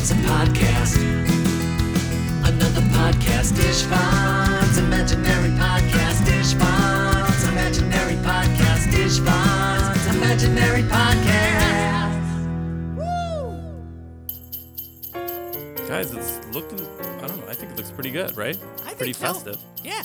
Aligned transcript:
It's 0.00 0.10
a 0.12 0.14
podcast. 0.14 0.96
Another 2.48 2.80
podcast. 2.96 3.52
Istvan's. 3.52 4.78
Imaginary 4.78 5.50
podcast. 5.50 6.24
Istvan's. 6.26 7.44
Imaginary 7.48 8.14
podcast. 8.16 8.86
Istvan's. 8.92 10.06
Imaginary 10.16 10.82
podcast. 10.84 12.24
Woo! 12.96 13.60
Guys, 15.86 16.12
it's 16.12 16.40
looking, 16.54 16.80
I 17.22 17.26
don't 17.28 17.38
know, 17.38 17.48
I 17.48 17.54
think 17.54 17.72
it 17.72 17.76
looks 17.76 17.90
pretty 17.90 18.10
good, 18.10 18.36
right? 18.36 18.56
I 18.86 18.94
pretty 18.94 19.12
think 19.12 19.16
so. 19.16 19.34
festive. 19.34 19.58
Yeah, 19.84 20.02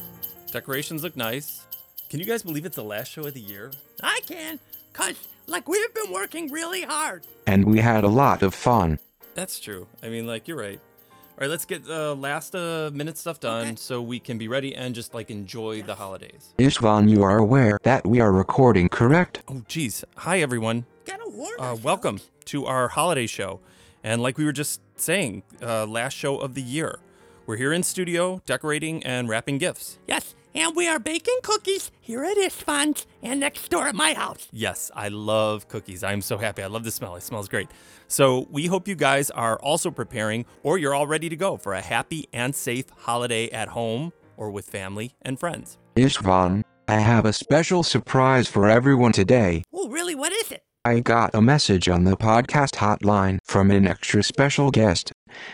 Decorations 0.51 1.03
look 1.03 1.15
nice. 1.15 1.65
Can 2.09 2.19
you 2.19 2.25
guys 2.25 2.43
believe 2.43 2.65
it's 2.65 2.75
the 2.75 2.83
last 2.83 3.11
show 3.11 3.23
of 3.25 3.33
the 3.33 3.41
year? 3.41 3.71
I 4.03 4.19
can. 4.27 4.59
Cause 4.93 5.15
like 5.47 5.67
we've 5.67 5.93
been 5.93 6.11
working 6.13 6.51
really 6.51 6.81
hard. 6.83 7.25
and 7.47 7.65
we 7.65 7.79
had 7.79 8.03
a 8.03 8.07
lot 8.09 8.41
of 8.43 8.53
fun. 8.53 8.99
That's 9.35 9.59
true. 9.59 9.87
I 10.01 10.09
mean, 10.09 10.25
like, 10.25 10.47
you're 10.47 10.57
right. 10.57 10.79
All 11.11 11.41
right, 11.41 11.49
let's 11.49 11.65
get 11.65 11.83
the 11.83 12.15
last 12.15 12.55
uh, 12.55 12.89
minute 12.93 13.17
stuff 13.17 13.41
done 13.41 13.67
Okay. 13.67 13.75
so 13.75 14.01
we 14.01 14.19
can 14.19 14.37
be 14.37 14.47
ready 14.47 14.73
and 14.73 14.95
just 14.95 15.13
like 15.13 15.29
enjoy 15.29 15.81
the 15.81 15.95
holidays. 15.95 16.53
Istvan, 16.57 17.09
you 17.09 17.23
are 17.23 17.37
aware 17.37 17.77
that 17.83 18.07
we 18.07 18.21
are 18.21 18.31
recording, 18.31 18.87
correct? 18.87 19.43
Oh, 19.49 19.61
geez. 19.67 20.05
Hi, 20.15 20.39
everyone. 20.39 20.85
Gotta 21.05 21.29
warn 21.29 21.59
Uh, 21.59 21.75
welcome 21.83 22.19
folks. 22.19 22.31
to 22.45 22.65
our 22.65 22.87
holiday 22.87 23.27
show. 23.27 23.59
And 24.01 24.21
like 24.23 24.37
we 24.37 24.45
were 24.45 24.53
just 24.53 24.79
saying, 24.95 25.43
uh, 25.61 25.85
last 25.85 26.13
show 26.13 26.37
of 26.37 26.53
the 26.55 26.61
year. 26.61 26.99
We're 27.45 27.57
here 27.57 27.73
in 27.73 27.83
studio 27.83 28.41
decorating 28.45 29.03
and 29.03 29.27
wrapping 29.27 29.57
gifts. 29.57 29.99
Yes, 30.07 30.33
and 30.55 30.75
we 30.75 30.87
are 30.87 30.99
baking 30.99 31.37
cookies 31.43 31.91
here 31.99 32.23
at 32.23 32.37
Istvan's 32.37 33.05
and 33.21 33.39
next 33.39 33.69
door 33.69 33.87
at 33.87 33.95
my 33.95 34.13
house. 34.13 34.47
Yes, 34.51 34.89
I 34.95 35.09
love 35.09 35.67
cookies. 35.67 36.03
I'm 36.03 36.21
so 36.21 36.37
happy. 36.37 36.63
I 36.63 36.67
love 36.67 36.85
the 36.85 36.91
smell. 36.91 37.15
It 37.15 37.23
smells 37.23 37.49
great. 37.49 37.67
So, 38.07 38.47
we 38.49 38.67
hope 38.67 38.87
you 38.87 38.95
guys 38.95 39.29
are 39.31 39.57
also 39.59 39.91
preparing 39.91 40.45
or 40.63 40.77
you're 40.77 40.95
all 40.95 41.07
ready 41.07 41.27
to 41.27 41.35
go 41.35 41.57
for 41.57 41.73
a 41.73 41.81
happy 41.81 42.27
and 42.31 42.55
safe 42.55 42.85
holiday 42.89 43.49
at 43.49 43.69
home 43.69 44.13
or 44.37 44.49
with 44.49 44.65
family 44.65 45.15
and 45.21 45.39
friends. 45.39 45.77
Istvan, 45.95 46.63
I 46.87 46.99
have 46.99 47.25
a 47.25 47.33
special 47.33 47.83
surprise 47.83 48.47
for 48.47 48.69
everyone 48.69 49.11
today. 49.11 49.63
Oh, 49.73 49.89
really? 49.89 50.15
What 50.15 50.31
is 50.31 50.51
it? 50.51 50.63
I 50.85 50.99
got 50.99 51.33
a 51.33 51.41
message 51.41 51.89
on 51.89 52.03
the 52.03 52.15
podcast 52.15 52.75
hotline 52.75 53.39
from 53.43 53.71
an 53.71 53.87
extra 53.87 54.21
special 54.21 54.69
guest. 54.69 55.11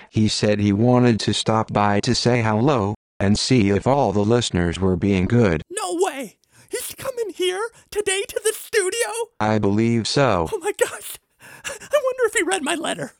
He 0.09 0.27
said 0.27 0.59
he 0.59 0.73
wanted 0.73 1.21
to 1.21 1.33
stop 1.33 1.71
by 1.71 2.01
to 2.01 2.13
say 2.13 2.41
hello 2.41 2.95
and 3.21 3.37
see 3.37 3.69
if 3.69 3.85
all 3.85 4.11
the 4.11 4.25
listeners 4.25 4.79
were 4.79 4.95
being 4.95 5.25
good. 5.25 5.61
No 5.69 5.95
way. 6.01 6.37
He's 6.69 6.95
coming 6.97 7.29
here 7.29 7.61
today 7.91 8.23
to 8.27 8.41
the 8.43 8.53
studio. 8.53 9.09
I 9.39 9.59
believe 9.59 10.07
so. 10.07 10.49
Oh 10.51 10.57
my 10.57 10.71
gosh. 10.71 11.17
I 11.63 11.77
wonder 11.91 12.23
if 12.25 12.33
he 12.33 12.43
read 12.43 12.63
my 12.63 12.75
letter. 12.75 13.11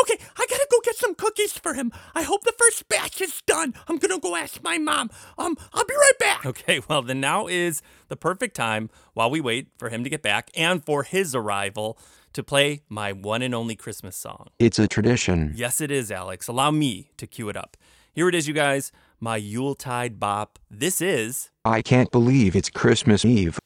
Okay, 0.00 0.18
I 0.36 0.46
gotta 0.50 0.66
go 0.70 0.78
get 0.82 0.96
some 0.96 1.14
cookies 1.14 1.52
for 1.52 1.74
him. 1.74 1.92
I 2.16 2.22
hope 2.22 2.42
the 2.42 2.54
first 2.58 2.88
batch 2.88 3.20
is 3.20 3.42
done. 3.46 3.74
I'm 3.86 3.98
gonna 3.98 4.18
go 4.18 4.34
ask 4.34 4.60
my 4.62 4.76
mom. 4.76 5.10
Um, 5.38 5.56
I'll 5.72 5.84
be 5.84 5.94
right 5.94 6.18
back. 6.18 6.46
Okay, 6.46 6.80
well, 6.88 7.02
then 7.02 7.20
now 7.20 7.46
is 7.46 7.80
the 8.08 8.16
perfect 8.16 8.56
time 8.56 8.90
while 9.12 9.30
we 9.30 9.40
wait 9.40 9.68
for 9.78 9.90
him 9.90 10.02
to 10.02 10.10
get 10.10 10.22
back 10.22 10.50
and 10.56 10.84
for 10.84 11.04
his 11.04 11.34
arrival 11.34 11.96
to 12.32 12.42
play 12.42 12.82
my 12.88 13.12
one 13.12 13.40
and 13.42 13.54
only 13.54 13.76
Christmas 13.76 14.16
song. 14.16 14.48
It's 14.58 14.80
a 14.80 14.88
tradition. 14.88 15.52
Yes, 15.54 15.80
it 15.80 15.92
is, 15.92 16.10
Alex. 16.10 16.48
Allow 16.48 16.72
me 16.72 17.10
to 17.16 17.28
cue 17.28 17.48
it 17.48 17.56
up. 17.56 17.76
Here 18.12 18.28
it 18.28 18.34
is, 18.34 18.48
you 18.48 18.54
guys. 18.54 18.90
My 19.20 19.36
Yuletide 19.36 20.18
bop. 20.20 20.58
This 20.70 21.00
is. 21.00 21.50
I 21.64 21.82
can't 21.82 22.10
believe 22.10 22.54
it's 22.56 22.68
Christmas 22.70 23.24
Eve. 23.24 23.58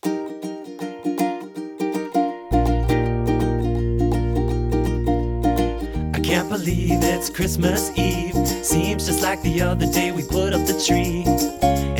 I 6.14 6.20
can't 6.22 6.48
believe 6.48 7.02
it's 7.02 7.30
Christmas 7.30 7.90
Eve. 7.98 8.34
Seems 8.64 9.06
just 9.06 9.22
like 9.22 9.42
the 9.42 9.62
other 9.62 9.86
day 9.90 10.12
we 10.12 10.22
put 10.22 10.52
up 10.52 10.66
the 10.66 10.80
tree. 10.86 11.24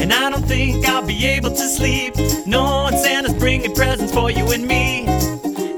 And 0.00 0.12
I 0.12 0.30
don't 0.30 0.42
think 0.46 0.86
I'll 0.86 1.06
be 1.06 1.26
able 1.26 1.50
to 1.50 1.68
sleep. 1.68 2.14
Knowing 2.46 2.96
Santa's 2.96 3.34
bringing 3.34 3.74
presents 3.74 4.12
for 4.12 4.30
you 4.30 4.50
and 4.52 4.66
me. 4.66 5.06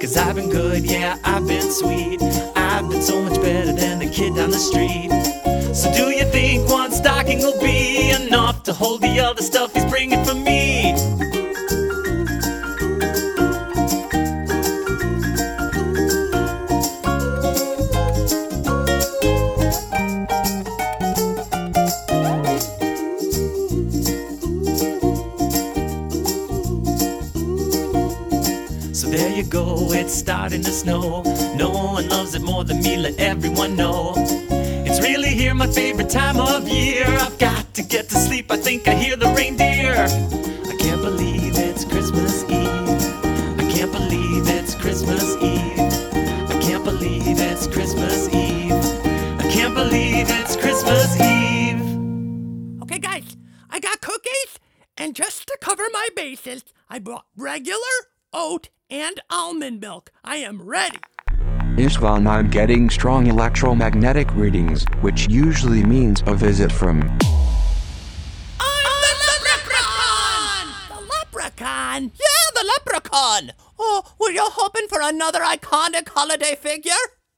Cause 0.00 0.16
I've 0.16 0.34
been 0.36 0.50
good, 0.50 0.84
yeah, 0.84 1.18
I've 1.24 1.46
been 1.46 1.70
sweet. 1.70 2.20
I've 2.56 2.88
been 2.88 3.02
so 3.02 3.22
much 3.22 3.40
better 3.40 3.72
than 3.72 3.98
the 4.00 4.10
kid 4.10 4.34
down 4.34 4.50
the 4.50 4.58
street. 4.58 5.10
So 5.74 5.92
do 5.94 6.10
you 6.10 6.24
think 6.24 6.68
one 6.68 6.79
stocking 7.30 7.44
will 7.44 7.60
be 7.60 8.10
enough 8.10 8.62
to 8.64 8.72
hold 8.72 9.00
the 9.02 9.20
other 9.20 9.42
stuff 9.42 9.72
he's 9.72 9.84
bringing 9.86 10.24
for 10.24 10.34
me? 10.34 10.96
So 28.92 29.08
there 29.08 29.30
you 29.30 29.44
go, 29.44 29.92
it's 29.92 30.14
starting 30.14 30.62
to 30.62 30.70
snow. 30.70 31.22
No 31.56 31.70
one 31.70 32.08
loves 32.08 32.34
it 32.34 32.42
more 32.42 32.64
than 32.64 32.82
me, 32.82 32.96
let 32.96 33.18
everyone 33.18 33.76
know. 33.76 34.14
It's 34.86 35.00
really 35.00 35.28
here, 35.28 35.54
my 35.54 35.68
favorite 35.68 36.10
time 36.10 36.39
and 55.00 55.16
just 55.16 55.46
to 55.46 55.56
cover 55.62 55.84
my 55.90 56.08
bases, 56.14 56.62
I 56.90 56.98
brought 56.98 57.24
regular, 57.34 57.80
oat, 58.34 58.68
and 58.90 59.18
almond 59.30 59.80
milk. 59.80 60.10
I 60.22 60.36
am 60.36 60.60
ready. 60.60 60.98
Istvan, 61.76 62.28
I'm 62.28 62.50
getting 62.50 62.90
strong 62.90 63.26
electromagnetic 63.26 64.30
readings, 64.34 64.84
which 65.00 65.26
usually 65.28 65.82
means 65.82 66.22
a 66.26 66.34
visit 66.34 66.70
from. 66.70 67.00
I'm 68.60 69.00
the 69.00 69.14
leprechaun! 69.48 70.68
The 70.90 71.00
leprechaun? 71.00 72.12
Yeah, 72.20 72.50
the 72.54 72.66
leprechaun! 72.66 73.52
Oh, 73.78 74.02
were 74.20 74.30
you 74.30 74.44
hoping 74.44 74.86
for 74.86 75.00
another 75.00 75.40
iconic 75.40 76.10
holiday 76.10 76.54
figure? 76.54 76.92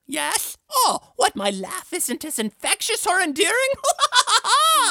Yes? 0.05 0.59
Oh, 0.69 1.12
what, 1.15 1.37
my 1.37 1.51
laugh 1.51 1.93
isn't 1.93 2.25
as 2.25 2.41
infectious 2.41 3.06
or 3.06 3.21
endearing? 3.21 3.55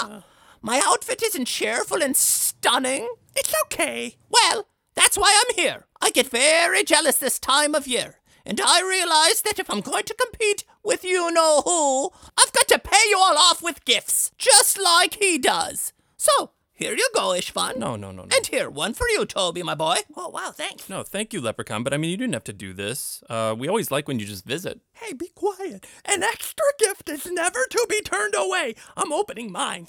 my 0.62 0.81
outfit 0.86 1.22
isn't 1.22 1.46
cheerful 1.46 2.02
and 2.02 2.16
stunning? 2.62 3.10
It's 3.36 3.56
okay. 3.64 4.18
Well, 4.30 4.68
that's 4.94 5.18
why 5.18 5.36
I'm 5.36 5.56
here. 5.56 5.88
I 6.00 6.12
get 6.12 6.28
very 6.28 6.84
jealous 6.84 7.18
this 7.18 7.40
time 7.40 7.74
of 7.74 7.88
year. 7.88 8.20
And 8.46 8.62
I 8.64 8.82
realize 8.82 9.42
that 9.42 9.58
if 9.58 9.68
I'm 9.68 9.82
going 9.82 10.04
to 10.04 10.14
compete 10.14 10.64
with 10.84 11.04
you 11.04 11.32
know 11.32 11.64
who, 11.66 12.12
I've 12.40 12.54
got 12.54 12.68
to 12.68 12.78
pay 12.78 13.10
you 13.10 13.18
all 13.18 13.36
off 13.36 13.64
with 13.64 13.84
gifts, 13.84 14.30
just 14.38 14.80
like 14.80 15.16
he 15.16 15.40
does. 15.40 15.94
So, 16.18 16.52
here 16.72 16.94
you 16.94 17.08
go, 17.16 17.30
Istvan. 17.30 17.78
No, 17.78 17.96
no, 17.96 18.12
no, 18.12 18.24
no. 18.24 18.36
And 18.36 18.46
here, 18.48 18.70
one 18.70 18.94
for 18.94 19.08
you, 19.10 19.26
Toby, 19.26 19.62
my 19.62 19.76
boy. 19.76 19.98
Oh, 20.16 20.30
wow, 20.30 20.52
thanks. 20.52 20.90
No, 20.90 21.04
thank 21.04 21.34
you, 21.34 21.42
Leprechaun. 21.42 21.84
But 21.84 21.94
I 21.94 21.98
mean, 21.98 22.10
you 22.10 22.18
didn't 22.18 22.34
have 22.34 22.44
to 22.46 22.54
do 22.54 22.74
this. 22.74 23.24
Uh, 23.30 23.56
we 23.58 23.68
always 23.68 23.92
like 23.92 24.08
when 24.08 24.18
you 24.20 24.26
just 24.26 24.46
visit. 24.46 24.82
Hey, 24.94 25.14
be 25.14 25.30
quiet. 25.30 25.86
An 26.06 26.24
extra 26.24 26.66
gift 26.80 27.10
is 27.10 27.26
never 27.28 27.66
to 27.70 27.86
be 27.90 28.02
turned 28.02 28.34
away. 28.36 28.74
I'm 28.98 29.14
opening 29.14 29.52
mine. 29.52 29.88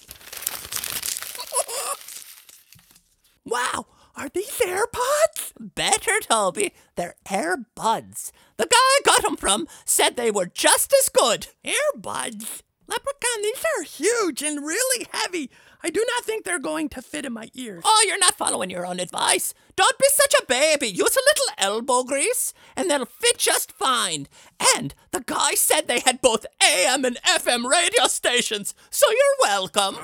Wow, 3.52 3.86
are 4.16 4.30
these 4.30 4.58
AirPods? 4.60 5.52
Better, 5.60 6.20
Toby. 6.20 6.72
They're 6.96 7.16
AirBuds. 7.26 8.32
The 8.56 8.66
guy 8.66 8.76
I 8.76 9.00
got 9.04 9.22
them 9.22 9.36
from 9.36 9.68
said 9.84 10.16
they 10.16 10.30
were 10.30 10.46
just 10.46 10.94
as 11.02 11.10
good. 11.10 11.48
AirBuds? 11.62 12.62
Leprechaun, 12.88 13.42
these 13.42 13.64
are 13.76 13.82
huge 13.82 14.42
and 14.42 14.64
really 14.64 15.06
heavy. 15.12 15.50
I 15.82 15.90
do 15.90 16.02
not 16.14 16.24
think 16.24 16.44
they're 16.44 16.58
going 16.58 16.88
to 16.90 17.02
fit 17.02 17.26
in 17.26 17.32
my 17.34 17.50
ears. 17.52 17.82
Oh, 17.84 18.04
you're 18.06 18.18
not 18.18 18.36
following 18.36 18.70
your 18.70 18.86
own 18.86 19.00
advice. 19.00 19.52
Don't 19.76 19.98
be 19.98 20.08
such 20.08 20.34
a 20.34 20.46
baby. 20.46 20.88
Use 20.88 21.16
a 21.16 21.28
little 21.28 21.54
elbow 21.58 22.04
grease, 22.04 22.54
and 22.74 22.90
they'll 22.90 23.04
fit 23.04 23.36
just 23.36 23.72
fine. 23.72 24.28
And 24.76 24.94
the 25.10 25.24
guy 25.26 25.54
said 25.54 25.88
they 25.88 26.00
had 26.00 26.22
both 26.22 26.46
AM 26.62 27.04
and 27.04 27.18
FM 27.22 27.68
radio 27.68 28.06
stations, 28.06 28.74
so 28.90 29.06
you're 29.10 29.48
welcome. 29.48 29.96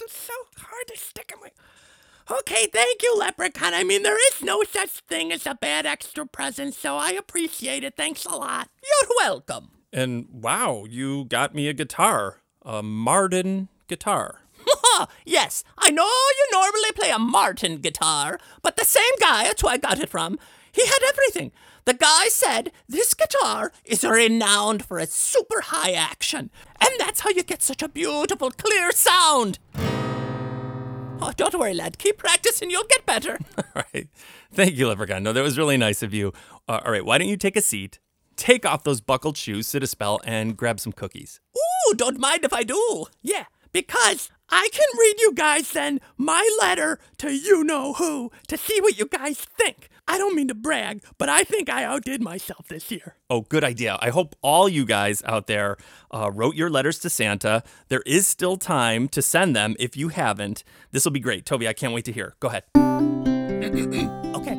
It's 0.00 0.16
so 0.16 0.34
hard 0.56 0.86
to 0.88 0.96
stick 0.96 1.32
in 1.34 1.40
my. 1.40 1.50
Okay, 2.30 2.66
thank 2.72 3.02
you, 3.02 3.16
Leprechaun. 3.16 3.72
I 3.72 3.84
mean, 3.84 4.02
there 4.02 4.18
is 4.28 4.42
no 4.42 4.62
such 4.62 5.00
thing 5.08 5.32
as 5.32 5.46
a 5.46 5.54
bad 5.54 5.86
extra 5.86 6.26
present, 6.26 6.74
so 6.74 6.96
I 6.96 7.12
appreciate 7.12 7.84
it. 7.84 7.96
Thanks 7.96 8.26
a 8.26 8.36
lot. 8.36 8.68
You're 8.82 9.16
welcome. 9.16 9.70
And 9.92 10.26
wow, 10.30 10.84
you 10.88 11.24
got 11.24 11.54
me 11.54 11.68
a 11.68 11.72
guitar. 11.72 12.42
A 12.62 12.82
Martin 12.82 13.68
guitar. 13.86 14.42
yes, 15.24 15.64
I 15.78 15.90
know 15.90 16.04
you 16.04 16.46
normally 16.52 16.92
play 16.94 17.08
a 17.10 17.18
Martin 17.18 17.78
guitar, 17.78 18.38
but 18.60 18.76
the 18.76 18.84
same 18.84 19.04
guy, 19.18 19.44
that's 19.44 19.62
who 19.62 19.68
I 19.68 19.78
got 19.78 19.98
it 19.98 20.10
from, 20.10 20.38
He 20.70 20.84
had 20.84 21.02
everything. 21.08 21.52
The 21.86 21.94
guy 21.94 22.28
said 22.28 22.72
this 22.86 23.14
guitar 23.14 23.72
is 23.86 24.04
renowned 24.04 24.84
for 24.84 24.98
its 24.98 25.14
super 25.14 25.62
high 25.62 25.92
action, 25.92 26.50
and 26.78 26.90
that's 26.98 27.20
how 27.20 27.30
you 27.30 27.42
get 27.42 27.62
such 27.62 27.82
a 27.82 27.88
beautiful, 27.88 28.50
clear 28.50 28.92
sound. 28.92 29.58
Oh, 31.20 31.32
don't 31.36 31.58
worry, 31.58 31.74
lad. 31.74 31.98
Keep 31.98 32.18
practicing, 32.18 32.70
you'll 32.70 32.84
get 32.84 33.04
better. 33.04 33.38
All 33.58 33.82
right. 33.94 34.08
Thank 34.52 34.76
you, 34.76 34.88
Leprechaun. 34.88 35.22
No, 35.22 35.32
that 35.32 35.42
was 35.42 35.58
really 35.58 35.76
nice 35.76 36.02
of 36.02 36.14
you. 36.14 36.32
Uh, 36.68 36.80
all 36.84 36.92
right, 36.92 37.04
why 37.04 37.18
don't 37.18 37.28
you 37.28 37.36
take 37.36 37.56
a 37.56 37.60
seat, 37.60 37.98
take 38.36 38.64
off 38.64 38.84
those 38.84 39.00
buckled 39.00 39.36
shoes, 39.36 39.66
sit 39.66 39.82
a 39.82 39.86
spell, 39.86 40.20
and 40.24 40.56
grab 40.56 40.78
some 40.80 40.92
cookies? 40.92 41.40
Ooh, 41.56 41.94
don't 41.94 42.18
mind 42.18 42.44
if 42.44 42.52
I 42.52 42.62
do. 42.62 43.06
Yeah, 43.22 43.44
because 43.72 44.30
I 44.50 44.68
can 44.72 44.86
read 44.98 45.20
you 45.20 45.32
guys 45.34 45.72
then 45.72 46.00
my 46.16 46.48
letter 46.60 46.98
to 47.18 47.30
you 47.32 47.64
know 47.64 47.94
who 47.94 48.30
to 48.46 48.56
see 48.56 48.80
what 48.80 48.98
you 48.98 49.06
guys 49.06 49.38
think. 49.38 49.88
I 50.10 50.16
don't 50.16 50.34
mean 50.34 50.48
to 50.48 50.54
brag, 50.54 51.02
but 51.18 51.28
I 51.28 51.44
think 51.44 51.68
I 51.68 51.84
outdid 51.84 52.22
myself 52.22 52.66
this 52.68 52.90
year. 52.90 53.16
Oh, 53.28 53.42
good 53.42 53.62
idea. 53.62 53.98
I 54.00 54.08
hope 54.08 54.34
all 54.40 54.66
you 54.66 54.86
guys 54.86 55.22
out 55.26 55.46
there 55.48 55.76
uh, 56.10 56.30
wrote 56.32 56.56
your 56.56 56.70
letters 56.70 56.98
to 57.00 57.10
Santa. 57.10 57.62
There 57.88 58.02
is 58.06 58.26
still 58.26 58.56
time 58.56 59.08
to 59.08 59.20
send 59.20 59.54
them 59.54 59.76
if 59.78 59.98
you 59.98 60.08
haven't. 60.08 60.64
This 60.92 61.04
will 61.04 61.12
be 61.12 61.20
great. 61.20 61.44
Toby, 61.44 61.68
I 61.68 61.74
can't 61.74 61.92
wait 61.92 62.06
to 62.06 62.12
hear. 62.12 62.34
Go 62.40 62.48
ahead. 62.48 62.64
Okay. 64.38 64.56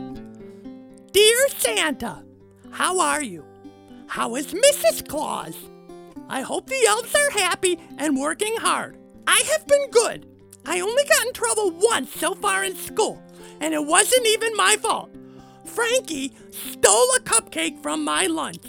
Dear 1.14 1.48
Santa, 1.58 2.24
how 2.70 3.00
are 3.00 3.24
you? 3.24 3.46
How 4.08 4.36
is 4.36 4.54
Mrs. 4.54 5.08
Claus? 5.08 5.56
I 6.28 6.42
hope 6.42 6.68
the 6.68 6.86
elves 6.86 7.16
are 7.16 7.32
happy 7.32 7.80
and 7.98 8.20
working 8.20 8.56
hard. 8.58 8.98
I 9.26 9.42
have 9.52 9.66
been 9.68 9.90
good. 9.90 10.28
I 10.66 10.82
only 10.82 11.04
got 11.06 11.28
in 11.28 11.34
trouble 11.34 11.72
once 11.72 12.14
so 12.14 12.36
far 12.36 12.64
in 12.66 12.76
school, 12.76 13.22
and 13.62 13.74
it 13.74 13.86
wasn't 13.86 14.28
even 14.28 14.56
my 14.56 14.76
fault. 14.76 15.10
Frankie 15.70 16.34
stole 16.52 17.10
a 17.16 17.20
cupcake 17.22 17.82
from 17.82 18.04
my 18.04 18.26
lunch 18.26 18.66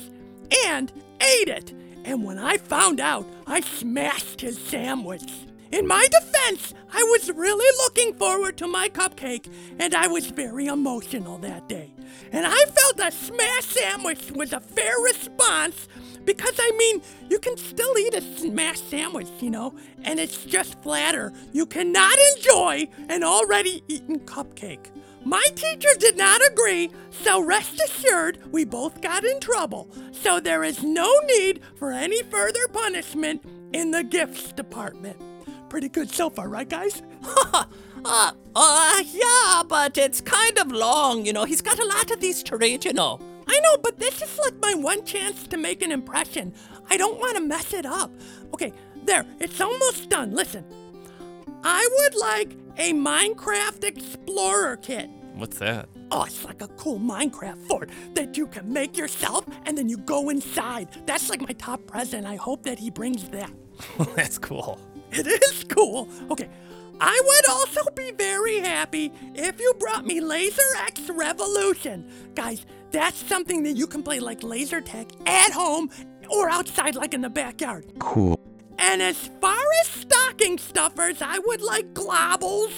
and 0.66 0.92
ate 1.20 1.48
it, 1.48 1.72
and 2.04 2.24
when 2.24 2.38
I 2.38 2.58
found 2.58 3.00
out, 3.00 3.26
I 3.46 3.60
smashed 3.60 4.40
his 4.40 4.58
sandwich. 4.58 5.32
In 5.72 5.86
my 5.86 6.06
defense, 6.10 6.74
I 6.92 7.02
was 7.04 7.30
really 7.30 7.76
looking 7.84 8.14
forward 8.14 8.56
to 8.58 8.66
my 8.66 8.88
cupcake, 8.88 9.50
and 9.78 9.94
I 9.94 10.08
was 10.08 10.26
very 10.26 10.66
emotional 10.66 11.38
that 11.38 11.68
day. 11.68 11.92
And 12.32 12.44
I 12.46 12.64
felt 12.64 13.00
a 13.00 13.10
smashed 13.10 13.70
sandwich 13.70 14.32
was 14.32 14.52
a 14.52 14.60
fair 14.60 14.98
response 14.98 15.88
because, 16.24 16.54
I 16.58 16.72
mean, 16.76 17.02
you 17.28 17.38
can 17.38 17.56
still 17.56 17.96
eat 17.98 18.14
a 18.14 18.20
smashed 18.20 18.90
sandwich, 18.90 19.28
you 19.40 19.50
know, 19.50 19.74
and 20.02 20.18
it's 20.18 20.44
just 20.44 20.80
flatter. 20.82 21.32
You 21.52 21.66
cannot 21.66 22.16
enjoy 22.36 22.88
an 23.08 23.22
already 23.22 23.82
eaten 23.88 24.20
cupcake. 24.20 24.90
My 25.24 25.42
teacher 25.54 25.90
did 25.98 26.16
not 26.16 26.40
agree, 26.50 26.90
so 27.10 27.42
rest 27.42 27.80
assured 27.84 28.38
we 28.50 28.64
both 28.64 29.00
got 29.00 29.24
in 29.24 29.38
trouble. 29.40 29.88
So 30.12 30.40
there 30.40 30.64
is 30.64 30.82
no 30.82 31.12
need 31.26 31.60
for 31.76 31.92
any 31.92 32.22
further 32.22 32.66
punishment 32.72 33.44
in 33.72 33.90
the 33.90 34.02
gifts 34.02 34.52
department. 34.52 35.20
Pretty 35.68 35.88
good 35.88 36.10
so 36.10 36.30
far, 36.30 36.48
right, 36.48 36.68
guys? 36.68 37.02
uh, 37.54 38.32
uh, 38.56 39.02
yeah, 39.06 39.62
but 39.68 39.98
it's 39.98 40.20
kind 40.20 40.58
of 40.58 40.72
long, 40.72 41.26
you 41.26 41.32
know. 41.32 41.44
He's 41.44 41.60
got 41.60 41.78
a 41.78 41.84
lot 41.84 42.10
of 42.10 42.20
these 42.20 42.42
to 42.44 42.56
read, 42.56 42.84
you 42.84 42.92
know. 42.92 43.20
I 43.46 43.60
know, 43.60 43.76
but 43.82 43.98
this 43.98 44.22
is 44.22 44.38
like 44.38 44.54
my 44.60 44.74
one 44.74 45.04
chance 45.04 45.46
to 45.48 45.56
make 45.56 45.82
an 45.82 45.92
impression. 45.92 46.54
I 46.88 46.96
don't 46.96 47.18
want 47.18 47.36
to 47.36 47.42
mess 47.42 47.74
it 47.74 47.84
up. 47.84 48.10
Okay, 48.54 48.72
there, 49.04 49.26
it's 49.38 49.60
almost 49.60 50.08
done. 50.08 50.32
Listen, 50.34 50.64
I 51.62 51.88
would 51.98 52.14
like 52.20 52.69
a 52.80 52.94
Minecraft 52.94 53.84
Explorer 53.84 54.78
kit. 54.78 55.10
What's 55.34 55.58
that? 55.58 55.90
Oh, 56.10 56.24
it's 56.24 56.44
like 56.44 56.62
a 56.62 56.68
cool 56.68 56.98
Minecraft 56.98 57.58
fort 57.68 57.90
that 58.14 58.38
you 58.38 58.46
can 58.46 58.72
make 58.72 58.96
yourself 58.96 59.44
and 59.66 59.76
then 59.76 59.88
you 59.88 59.98
go 59.98 60.30
inside. 60.30 60.88
That's 61.04 61.28
like 61.28 61.42
my 61.42 61.52
top 61.58 61.86
present. 61.86 62.26
I 62.26 62.36
hope 62.36 62.62
that 62.62 62.78
he 62.78 62.90
brings 62.90 63.28
that. 63.28 63.52
That's 64.16 64.38
cool. 64.38 64.80
It 65.12 65.26
is 65.26 65.64
cool. 65.64 66.08
Okay. 66.30 66.48
I 67.02 67.20
would 67.22 67.48
also 67.48 67.82
be 67.94 68.12
very 68.12 68.60
happy 68.60 69.12
if 69.34 69.60
you 69.60 69.74
brought 69.78 70.06
me 70.06 70.20
Laser 70.20 70.62
X 70.86 71.08
Revolution. 71.08 72.10
Guys, 72.34 72.66
that's 72.90 73.16
something 73.26 73.62
that 73.62 73.72
you 73.72 73.86
can 73.86 74.02
play 74.02 74.20
like 74.20 74.42
laser 74.42 74.82
tag 74.82 75.10
at 75.24 75.50
home 75.50 75.90
or 76.28 76.50
outside, 76.50 76.96
like 76.96 77.14
in 77.14 77.22
the 77.22 77.30
backyard. 77.30 77.86
Cool. 77.98 78.38
And 78.80 79.02
as 79.02 79.30
far 79.40 79.62
as 79.82 79.88
stocking 79.88 80.58
stuffers, 80.58 81.20
I 81.20 81.38
would 81.38 81.60
like 81.60 81.92
globbles 81.92 82.72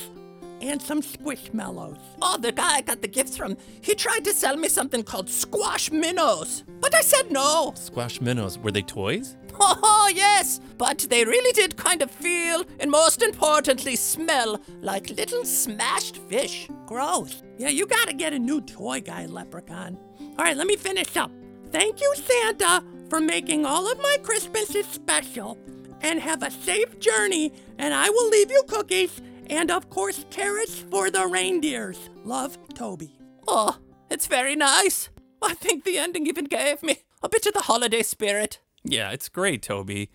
and 0.60 0.82
some 0.82 1.00
squishmallows. 1.00 1.98
Oh, 2.20 2.36
the 2.38 2.52
guy 2.52 2.76
I 2.76 2.80
got 2.82 3.02
the 3.02 3.08
gifts 3.08 3.36
from, 3.36 3.56
he 3.80 3.94
tried 3.94 4.24
to 4.24 4.32
sell 4.32 4.56
me 4.56 4.68
something 4.68 5.04
called 5.04 5.30
squash 5.30 5.90
minnows. 5.92 6.64
But 6.80 6.94
I 6.94 7.02
said 7.02 7.30
no. 7.30 7.72
Squash 7.76 8.20
minnows. 8.20 8.58
Were 8.58 8.72
they 8.72 8.82
toys? 8.82 9.36
Oh, 9.60 10.10
yes, 10.12 10.60
but 10.76 11.06
they 11.10 11.24
really 11.24 11.52
did 11.52 11.76
kind 11.76 12.02
of 12.02 12.10
feel, 12.10 12.64
and 12.80 12.90
most 12.90 13.22
importantly, 13.22 13.96
smell 13.96 14.60
like 14.80 15.10
little 15.10 15.44
smashed 15.44 16.16
fish. 16.16 16.68
Gross. 16.86 17.42
Yeah, 17.58 17.68
you 17.68 17.86
gotta 17.86 18.14
get 18.14 18.32
a 18.32 18.38
new 18.38 18.60
toy 18.60 19.02
guy, 19.02 19.26
Leprechaun. 19.26 19.98
All 20.20 20.44
right, 20.44 20.56
let 20.56 20.66
me 20.66 20.76
finish 20.76 21.16
up. 21.16 21.30
Thank 21.70 22.00
you, 22.00 22.12
Santa, 22.16 22.82
for 23.08 23.20
making 23.20 23.66
all 23.66 23.90
of 23.90 23.98
my 23.98 24.16
Christmases 24.22 24.86
special. 24.86 25.58
And 26.02 26.20
have 26.20 26.42
a 26.42 26.50
safe 26.50 26.98
journey, 26.98 27.52
and 27.78 27.94
I 27.94 28.10
will 28.10 28.28
leave 28.28 28.50
you 28.50 28.62
cookies 28.66 29.22
and, 29.48 29.70
of 29.70 29.88
course, 29.88 30.24
carrots 30.30 30.78
for 30.78 31.10
the 31.10 31.26
reindeers. 31.26 32.10
Love, 32.24 32.58
Toby. 32.74 33.16
Oh, 33.46 33.78
it's 34.10 34.26
very 34.26 34.56
nice. 34.56 35.10
I 35.40 35.54
think 35.54 35.84
the 35.84 35.98
ending 35.98 36.26
even 36.26 36.44
gave 36.46 36.82
me 36.82 36.98
a 37.22 37.28
bit 37.28 37.46
of 37.46 37.54
the 37.54 37.62
holiday 37.62 38.02
spirit. 38.02 38.60
Yeah, 38.84 39.10
it's 39.10 39.28
great, 39.28 39.62
Toby. 39.62 40.10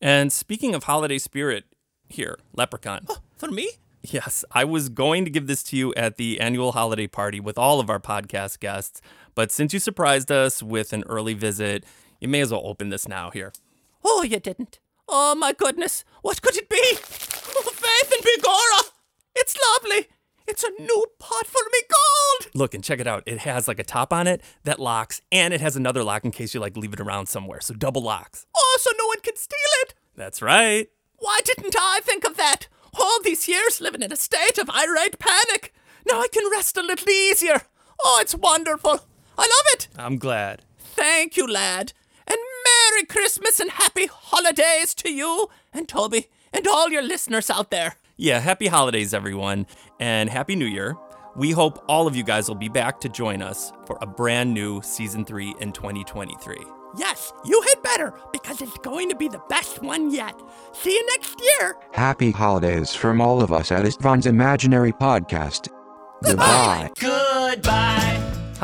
And 0.00 0.32
speaking 0.32 0.74
of 0.74 0.84
holiday 0.84 1.18
spirit, 1.18 1.64
here, 2.08 2.38
Leprechaun. 2.54 3.06
Oh, 3.08 3.18
for 3.36 3.50
me? 3.50 3.70
Yes, 4.02 4.44
I 4.52 4.64
was 4.64 4.88
going 4.88 5.24
to 5.24 5.30
give 5.30 5.46
this 5.46 5.62
to 5.64 5.76
you 5.76 5.94
at 5.94 6.16
the 6.16 6.38
annual 6.40 6.72
holiday 6.72 7.06
party 7.06 7.40
with 7.40 7.56
all 7.56 7.80
of 7.80 7.88
our 7.88 8.00
podcast 8.00 8.60
guests, 8.60 9.00
but 9.34 9.50
since 9.50 9.72
you 9.72 9.80
surprised 9.80 10.30
us 10.30 10.62
with 10.62 10.92
an 10.92 11.04
early 11.08 11.34
visit, 11.34 11.84
you 12.20 12.28
may 12.28 12.40
as 12.40 12.52
well 12.52 12.62
open 12.64 12.90
this 12.90 13.08
now 13.08 13.30
here. 13.30 13.52
Oh, 14.04 14.22
you 14.22 14.38
didn't. 14.38 14.78
Oh 15.08 15.34
my 15.34 15.52
goodness, 15.52 16.04
what 16.22 16.40
could 16.42 16.56
it 16.56 16.68
be? 16.68 16.80
Oh, 16.82 17.70
Faith 17.72 18.12
and 18.12 18.22
Begorrah! 18.24 18.90
It's 19.34 19.56
lovely. 19.72 20.08
It's 20.46 20.62
a 20.64 20.70
new 20.70 21.06
pot 21.18 21.46
for 21.46 21.62
me 21.72 21.80
gold. 21.88 22.50
Look 22.54 22.74
and 22.74 22.84
check 22.84 23.00
it 23.00 23.06
out. 23.06 23.22
It 23.26 23.38
has 23.40 23.66
like 23.66 23.78
a 23.78 23.84
top 23.84 24.12
on 24.12 24.26
it 24.26 24.42
that 24.64 24.78
locks, 24.78 25.20
and 25.32 25.54
it 25.54 25.60
has 25.60 25.74
another 25.76 26.04
lock 26.04 26.24
in 26.24 26.30
case 26.30 26.52
you 26.54 26.60
like 26.60 26.76
leave 26.76 26.92
it 26.92 27.00
around 27.00 27.26
somewhere. 27.26 27.60
So 27.60 27.74
double 27.74 28.02
locks. 28.02 28.46
Oh, 28.54 28.78
so 28.80 28.90
no 28.98 29.06
one 29.06 29.20
can 29.20 29.36
steal 29.36 29.58
it. 29.82 29.94
That's 30.16 30.42
right. 30.42 30.88
Why 31.18 31.40
didn't 31.44 31.74
I 31.78 32.00
think 32.02 32.24
of 32.24 32.36
that? 32.36 32.68
All 32.98 33.20
these 33.22 33.48
years 33.48 33.80
living 33.80 34.02
in 34.02 34.12
a 34.12 34.16
state 34.16 34.58
of 34.58 34.68
irate 34.70 35.18
panic. 35.18 35.72
Now 36.06 36.20
I 36.20 36.28
can 36.28 36.50
rest 36.50 36.76
a 36.76 36.82
little 36.82 37.08
easier. 37.08 37.62
Oh, 38.04 38.18
it's 38.20 38.34
wonderful. 38.34 39.06
I 39.38 39.42
love 39.42 39.66
it. 39.72 39.88
I'm 39.96 40.18
glad. 40.18 40.62
Thank 40.78 41.36
you, 41.36 41.46
lad. 41.50 41.92
And 42.94 43.08
Merry 43.08 43.22
Christmas 43.22 43.58
and 43.58 43.70
Happy 43.70 44.06
Holidays 44.06 44.94
to 44.94 45.10
you 45.10 45.48
and 45.72 45.88
Toby 45.88 46.28
and 46.52 46.64
all 46.66 46.90
your 46.90 47.02
listeners 47.02 47.50
out 47.50 47.70
there. 47.70 47.96
Yeah, 48.16 48.38
happy 48.38 48.68
holidays, 48.68 49.12
everyone, 49.12 49.66
and 49.98 50.30
happy 50.30 50.54
new 50.54 50.66
year. 50.66 50.96
We 51.34 51.50
hope 51.50 51.84
all 51.88 52.06
of 52.06 52.14
you 52.14 52.22
guys 52.22 52.46
will 52.46 52.54
be 52.54 52.68
back 52.68 53.00
to 53.00 53.08
join 53.08 53.42
us 53.42 53.72
for 53.86 53.98
a 54.00 54.06
brand 54.06 54.54
new 54.54 54.80
season 54.82 55.24
three 55.24 55.54
in 55.60 55.72
2023. 55.72 56.56
Yes, 56.96 57.32
you 57.44 57.60
had 57.62 57.82
better 57.82 58.12
because 58.32 58.62
it's 58.62 58.78
going 58.78 59.08
to 59.08 59.16
be 59.16 59.26
the 59.26 59.42
best 59.48 59.82
one 59.82 60.12
yet. 60.12 60.40
See 60.72 60.94
you 60.94 61.06
next 61.08 61.40
year. 61.40 61.76
Happy 61.92 62.30
holidays 62.30 62.94
from 62.94 63.20
all 63.20 63.42
of 63.42 63.52
us 63.52 63.72
at 63.72 63.84
Istvan's 63.84 64.26
Imaginary 64.26 64.92
Podcast. 64.92 65.68
Goodbye. 66.22 66.90
Goodbye. 67.00 68.13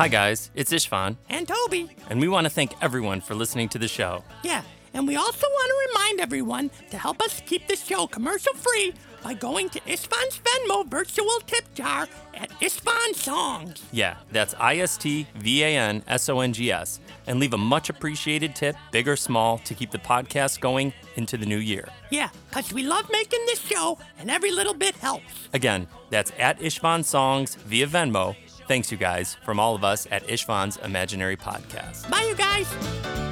Hi, 0.01 0.07
guys, 0.07 0.49
it's 0.55 0.73
Istvan, 0.73 1.15
And 1.29 1.47
Toby. 1.47 1.87
and 2.09 2.19
we 2.19 2.27
want 2.27 2.45
to 2.45 2.49
thank 2.49 2.73
everyone 2.81 3.21
for 3.21 3.35
listening 3.35 3.69
to 3.69 3.77
the 3.77 3.87
show. 3.87 4.23
Yeah, 4.41 4.63
and 4.95 5.07
we 5.07 5.15
also 5.15 5.45
want 5.45 5.69
to 5.69 5.89
remind 5.91 6.19
everyone 6.19 6.71
to 6.89 6.97
help 6.97 7.21
us 7.21 7.39
keep 7.45 7.67
the 7.67 7.75
show 7.75 8.07
commercial 8.07 8.55
free 8.55 8.95
by 9.21 9.35
going 9.35 9.69
to 9.69 9.79
Istvan's 9.81 10.39
Venmo 10.39 10.87
virtual 10.87 11.39
tip 11.45 11.71
jar 11.75 12.07
at 12.33 12.49
Isfan 12.61 13.13
Songs. 13.13 13.83
Yeah, 13.91 14.15
that's 14.31 14.55
I 14.59 14.77
S 14.77 14.97
T 14.97 15.27
V 15.35 15.63
A 15.65 15.77
N 15.77 16.01
S 16.07 16.29
O 16.29 16.39
N 16.39 16.51
G 16.51 16.71
S, 16.71 16.99
and 17.27 17.39
leave 17.39 17.53
a 17.53 17.57
much 17.59 17.91
appreciated 17.91 18.55
tip, 18.55 18.75
big 18.91 19.07
or 19.07 19.15
small, 19.15 19.59
to 19.59 19.75
keep 19.75 19.91
the 19.91 19.99
podcast 19.99 20.61
going 20.61 20.93
into 21.15 21.37
the 21.37 21.45
new 21.45 21.59
year. 21.59 21.87
Yeah, 22.09 22.29
because 22.49 22.73
we 22.73 22.81
love 22.81 23.07
making 23.11 23.45
this 23.45 23.59
show 23.59 23.99
and 24.17 24.31
every 24.31 24.49
little 24.49 24.73
bit 24.73 24.95
helps. 24.95 25.47
Again, 25.53 25.85
that's 26.09 26.31
at 26.39 26.59
Istvan 26.59 27.05
Songs 27.05 27.53
via 27.53 27.85
Venmo. 27.85 28.35
Thanks, 28.71 28.89
you 28.89 28.97
guys, 28.97 29.35
from 29.43 29.59
all 29.59 29.75
of 29.75 29.83
us 29.83 30.07
at 30.11 30.25
Istvan's 30.27 30.77
Imaginary 30.77 31.35
Podcast. 31.35 32.09
Bye, 32.09 32.23
you 32.29 32.35
guys. 32.35 33.30